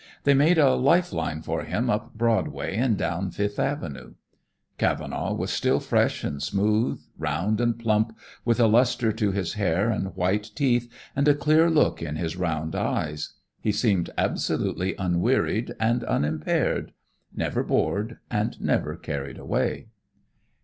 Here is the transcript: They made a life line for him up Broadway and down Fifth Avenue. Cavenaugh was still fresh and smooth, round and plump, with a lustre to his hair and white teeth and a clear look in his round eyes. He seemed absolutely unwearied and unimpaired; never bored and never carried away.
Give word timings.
They 0.23 0.33
made 0.33 0.57
a 0.57 0.73
life 0.73 1.13
line 1.13 1.43
for 1.43 1.61
him 1.63 1.87
up 1.87 2.15
Broadway 2.15 2.75
and 2.75 2.97
down 2.97 3.29
Fifth 3.29 3.59
Avenue. 3.59 4.15
Cavenaugh 4.79 5.35
was 5.35 5.51
still 5.51 5.79
fresh 5.79 6.23
and 6.23 6.41
smooth, 6.41 6.99
round 7.19 7.61
and 7.61 7.77
plump, 7.77 8.17
with 8.43 8.59
a 8.59 8.65
lustre 8.65 9.11
to 9.13 9.31
his 9.31 9.53
hair 9.53 9.91
and 9.91 10.15
white 10.15 10.49
teeth 10.55 10.91
and 11.15 11.27
a 11.27 11.35
clear 11.35 11.69
look 11.69 12.01
in 12.01 12.15
his 12.15 12.35
round 12.35 12.75
eyes. 12.75 13.33
He 13.61 13.71
seemed 13.71 14.09
absolutely 14.17 14.95
unwearied 14.97 15.75
and 15.79 16.03
unimpaired; 16.05 16.93
never 17.35 17.61
bored 17.63 18.17
and 18.31 18.59
never 18.59 18.95
carried 18.95 19.37
away. 19.37 19.85